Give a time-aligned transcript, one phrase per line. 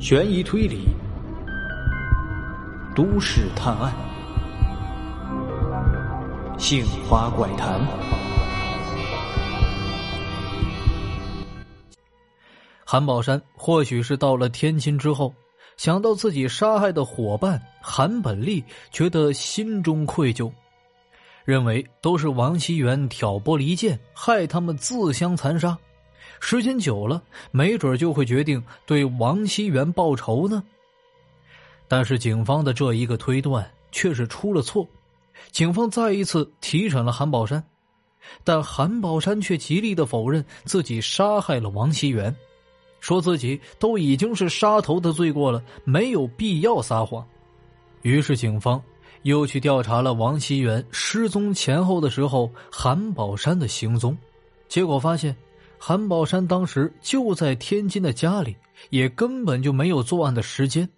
[0.00, 0.80] 悬疑推理，
[2.94, 3.92] 都市探案，
[6.58, 7.80] 杏花怪谈。
[12.84, 15.32] 韩宝山或许是到了天津之后，
[15.76, 20.52] 想到自己杀害的伙伴韩本利，觉得心中愧疚，
[21.44, 25.78] 认为都是王熙元挑拨离间，害他们自相残杀。
[26.46, 27.22] 时间久了，
[27.52, 30.62] 没准就会决定对王熙元报仇呢。
[31.88, 34.86] 但是警方的这一个推断却是出了错，
[35.50, 37.64] 警方再一次提审了韩宝山，
[38.44, 42.36] 但韩宝山却极力的否认自己杀害了王熙元，
[43.00, 47.26] 说自己都已经是杀头的罪过了，没有必要撒谎。
[48.02, 48.80] 于是警方
[49.22, 54.14] 又去调查了王熙元失踪前后的时候韩宝山的行踪，
[54.68, 55.34] 结果发现。
[55.86, 58.56] 韩宝山当时就在天津的家里，
[58.88, 60.88] 也根本就没有作案的时间。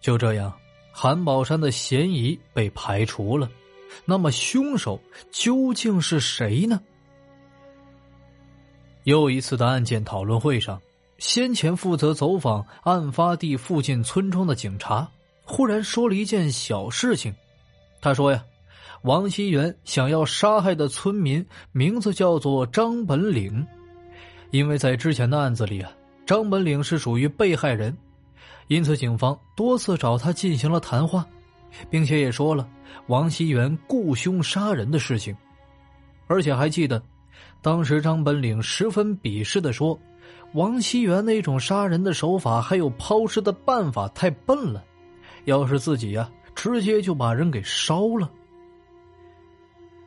[0.00, 0.52] 就这样，
[0.90, 3.48] 韩宝山的嫌疑被排除了。
[4.04, 6.80] 那么，凶手究竟是谁呢？
[9.04, 10.82] 又一次的案件讨论会上，
[11.18, 15.08] 先前负责走访案发地附近村庄的警察
[15.44, 17.32] 忽然说了一件小事情。
[18.00, 18.44] 他说：“呀。”
[19.02, 23.64] 王熙元想要杀害的村民名字叫做张本岭，
[24.50, 25.90] 因为在之前的案子里啊，
[26.24, 27.96] 张本岭是属于被害人，
[28.68, 31.24] 因此警方多次找他进行了谈话，
[31.90, 32.68] 并且也说了
[33.06, 35.36] 王熙元雇凶杀人的事情，
[36.26, 37.00] 而且还记得，
[37.62, 39.98] 当时张本岭十分鄙视的说，
[40.54, 44.82] 王熙元那种杀人的手法还有抛尸的办法太笨了，
[45.44, 48.28] 要是自己呀，直接就把人给烧了。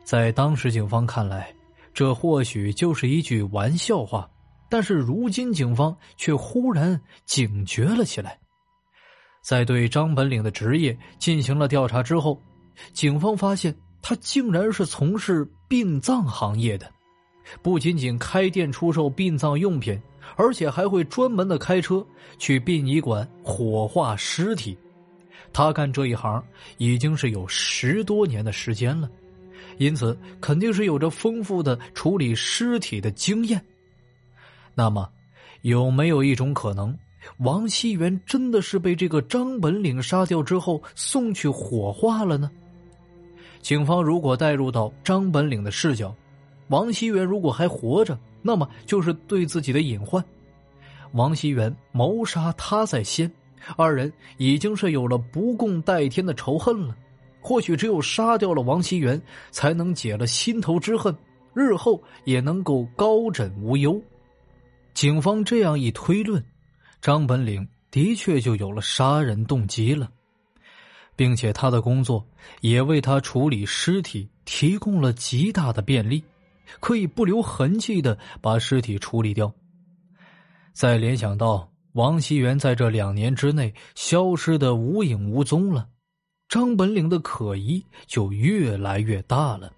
[0.04, 1.54] 在当时警方看来，
[1.94, 4.28] 这或许就是一句玩笑话，
[4.68, 8.38] 但是如今警方却忽然警觉了起来。
[9.42, 12.40] 在对张本领的职业进行了调查之后，
[12.92, 16.90] 警方发现他竟然是从事殡葬行业的，
[17.62, 20.00] 不仅仅开店出售殡葬用品，
[20.36, 22.04] 而且还会专门的开车
[22.38, 24.76] 去殡仪馆火化尸体。
[25.52, 26.42] 他干这一行
[26.78, 29.10] 已经是有十多年的时间了。
[29.80, 33.58] 因此，肯定是有着丰富的处理尸体的经验。
[34.74, 35.08] 那么，
[35.62, 36.94] 有没有一种可能，
[37.38, 42.50] 王熙元真的是被这个张本岭杀掉之后送去火化了呢？
[43.62, 46.14] 警方如果带入到张本岭的视角，
[46.68, 50.22] 王熙元如果还活着，那么就是对自己的隐患。
[51.12, 53.32] 王熙元谋杀他在先，
[53.78, 56.94] 二人已经是有了不共戴天的仇恨了。
[57.40, 59.20] 或许只有杀掉了王熙元，
[59.50, 61.14] 才能解了心头之恨，
[61.54, 64.00] 日后也能够高枕无忧。
[64.94, 66.44] 警方这样一推论，
[67.00, 70.10] 张本领的确就有了杀人动机了，
[71.16, 72.26] 并且他的工作
[72.60, 76.22] 也为他处理尸体提供了极大的便利，
[76.80, 79.52] 可以不留痕迹的把尸体处理掉。
[80.72, 85.88] 再联想到王熙元在这两年之内消失的无影无踪了。
[86.50, 89.72] 张本领的可疑就越来越大了。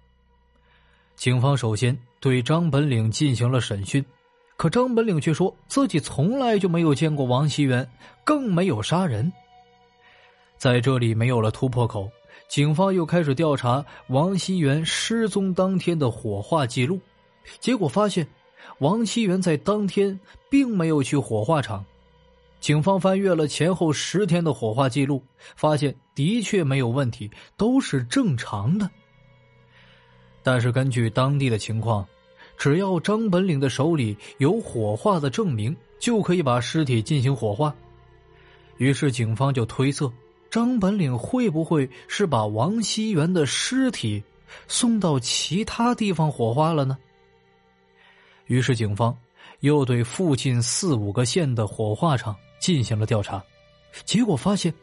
[1.15, 4.03] 警方首先对张本领进行了审讯，
[4.57, 7.87] 可张本领却说自己从来就没有见过王熙元，
[8.23, 9.31] 更没有杀人。
[10.57, 12.09] 在这里没有了突破口，
[12.47, 16.99] 警方又开始调查王熙元失踪当天的火化记录，
[17.59, 18.27] 结果发现
[18.79, 20.19] 王熙元在当天
[20.49, 21.85] 并没有去火化场。
[22.63, 25.21] 警方翻阅了前后十天的火化记录，
[25.57, 28.89] 发现的确没有问题，都是正常的。
[30.41, 32.07] 但是根据当地的情况，
[32.57, 37.75] 只要张本领的手里有火化的证明，就可以把尸体进行火化。
[38.77, 40.09] 于是警方就推测，
[40.49, 44.23] 张本领会不会是把王熙元的尸体
[44.69, 46.97] 送到其他地方火化了呢？
[48.45, 49.13] 于是警方
[49.59, 52.33] 又对附近四五个县的火化场。
[52.63, 53.43] 进行了调查，
[54.05, 54.73] 结果发现，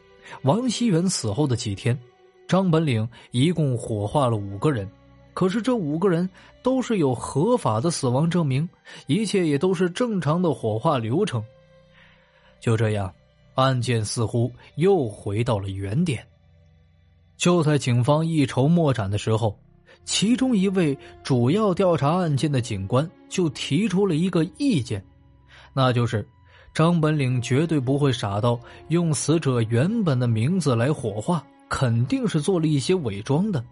[0.43, 1.99] 王熙元死后的几天，
[2.47, 4.87] 张本岭一共火化了五个人，
[5.33, 6.29] 可是这五个人
[6.61, 8.69] 都是有合法的死亡证明，
[9.07, 11.43] 一切也都是正常的火化流程。
[12.59, 13.11] 就这样，
[13.55, 16.23] 案件似乎又回到了原点。
[17.35, 19.57] 就在警方一筹莫展的时候，
[20.05, 25.03] 其中一位主要调查案件的警官就提出了一个意见，
[25.73, 26.23] 那就是。
[26.73, 33.63] 张本岭绝对不会傻到用死者原本的名字来火化，肯定是做了一些伪装的。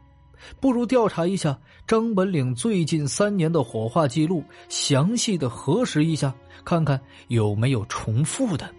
[0.60, 8.69] 不如调查一下张本岭最近三年的火化记录，详细的核实一下，看看有没有重复的。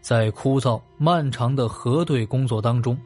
[0.00, 2.96] 在枯燥漫长的核对工作当中，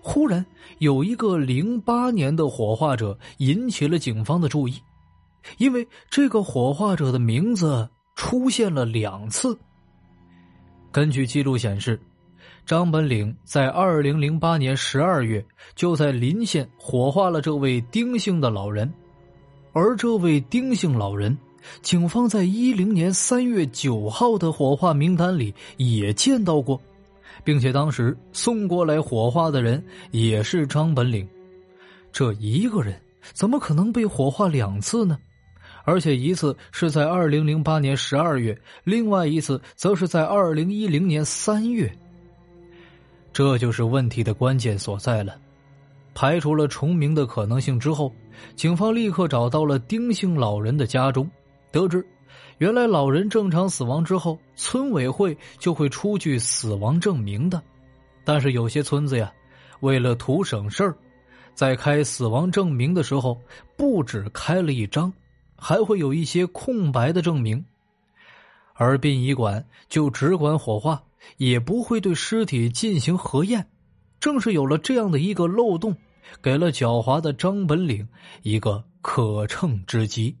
[0.00, 0.44] 忽然
[0.78, 4.80] 有一个零八年的火化者引起了警方的注意，
[5.58, 9.56] 因为这个火化者的名字出现了两次。
[10.90, 12.00] 根据记录显示，
[12.64, 15.44] 张本岭在二零零八年十二月
[15.76, 18.92] 就在临县火化了这位丁姓的老人，
[19.72, 21.36] 而这位丁姓老人。
[21.82, 26.80] 警方在一零年三月九号的火化名单里也见到过，
[27.42, 31.28] 并且当时送过来火化的人也是张本岭。
[32.12, 32.96] 这一个人
[33.32, 35.18] 怎么可能被火化两次呢？
[35.86, 41.90] 而且一次是在二零零八年十二月，另外一次则是在二零一零年三月。
[43.32, 45.38] 这就是问题的关键所在了。
[46.12, 48.12] 排除了重名的可能性之后，
[48.56, 51.30] 警方立刻找到了丁姓老人的家中。
[51.70, 52.04] 得知，
[52.58, 57.62] 原来老人正常死亡之后，村委会就会出具死亡证明的。
[58.24, 59.32] 但是有些村子呀，
[59.80, 60.96] 为了图省事儿，
[61.54, 63.38] 在开死亡证明的时候，
[63.76, 65.12] 不止开了一张，
[65.56, 67.64] 还会有一些空白的证明。
[68.74, 71.02] 而殡仪馆就只管火化，
[71.38, 73.66] 也不会对尸体进行核验。
[74.20, 75.96] 正是有了这样的一个漏洞，
[76.42, 78.06] 给了狡猾的张本领
[78.42, 80.36] 一个可乘之机。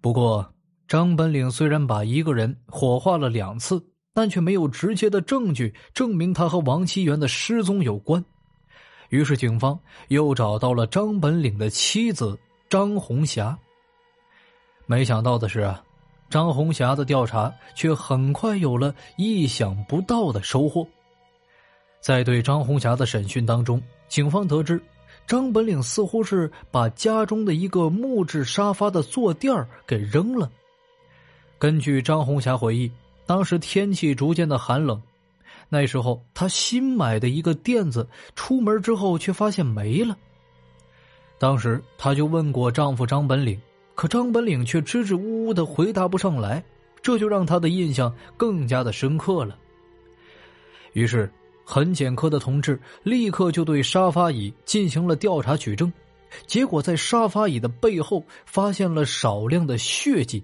[0.00, 0.52] 不过，
[0.88, 8.24] 张本领虽然把一个人火化了两次，但却没有直接的证据证明他和王熙元的失踪有关。
[9.10, 9.78] 于是，警方
[10.08, 12.38] 又找到了张本领的妻子
[12.70, 13.58] 张红霞。
[14.86, 15.82] 没想到的是啊，
[16.30, 20.86] 张红霞的调查却很快有了意想不到的收获。
[22.00, 24.80] 在对张红霞的审讯当中，警方得知。
[25.26, 29.52] 张本岭似乎是把家中的一个木质沙发的坐垫
[29.84, 30.48] 给扔了。
[31.58, 32.90] 根据张红霞回忆，
[33.26, 35.02] 当时天气逐渐的寒冷，
[35.68, 40.16] 那时候她新买的一个垫子，出门之后却发现没了。
[41.40, 43.60] 当时她就问过丈夫张本领，
[43.96, 46.62] 可张本领却支支吾吾的回答不上来，
[47.02, 49.58] 这就让她的印象更加的深刻了。
[50.92, 51.28] 于是。
[51.62, 55.92] 痕检科的同志立刻就对沙发椅进行了调查取证，
[56.44, 60.42] 结果在沙发椅的背后发现了少量的血迹，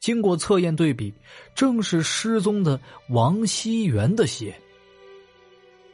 [0.00, 1.12] 经过测验对比，
[1.54, 2.80] 正是失踪的
[3.10, 4.54] 王熙元的血。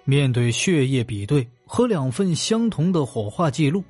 [0.05, 3.83] 面对血液比对和两份相同的火化记录，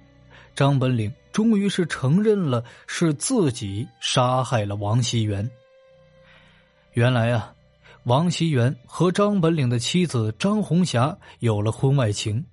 [0.59, 5.49] 张本领终于是承认了是自己杀害了王熙元。
[6.95, 7.55] 原来啊。
[8.05, 12.45] 王熙元和张本领的妻子张红霞有了婚外情，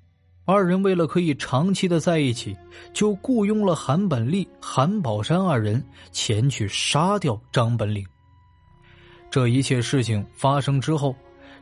[0.44, 2.56] 二人为了可以长期的在一起，
[2.94, 8.06] 就雇佣了韩本利、韩宝山二人前去杀掉张本领。
[9.31, 11.16] 这一切事情发生之后，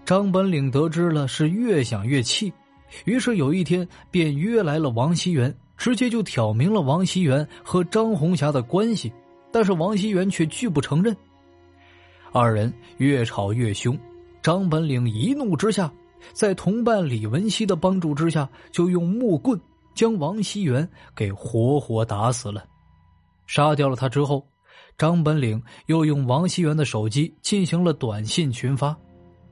[0.03, 2.51] 张本领得知了是越想越气，
[3.05, 9.11] 于是有一天便约来了王熙元，直接就挑明了王熙元和张红霞的关系，
[9.51, 11.15] 但是王熙元却拒不承认。
[12.31, 13.97] 二人越吵越凶，
[14.41, 15.91] 张本领一怒之下，
[16.31, 19.59] 在同伴李文熙的帮助之下，就用木棍
[19.93, 22.63] 将王熙元给活活打死了。
[23.45, 24.47] 杀掉了他之后，
[24.97, 28.97] 张本领又用王熙元的手机进行了短信群发，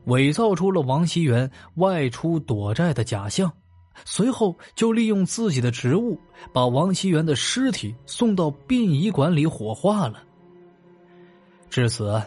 [0.06, 3.52] 伪造出了王熙元外出躲债的假象，
[4.06, 6.20] 随后就利用自己的职务，
[6.54, 10.24] 把王熙元的尸体送到殡仪馆里火化了。
[11.70, 12.22] 至此。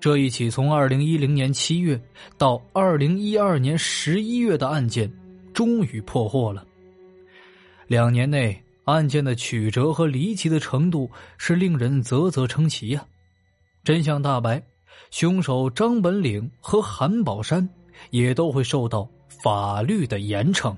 [0.00, 1.98] 这一起从二零一零年七月
[2.36, 5.10] 到二零一二年十一月的案件，
[5.54, 6.62] 终于破获了。
[7.86, 13.02] 两年内，案件的曲折和离奇的程度是令人啧啧称奇呀。
[13.82, 14.62] 真相大白，
[15.10, 17.66] 凶手张本岭和韩宝山
[18.10, 19.08] 也都会受到
[19.42, 20.76] 法律的严惩。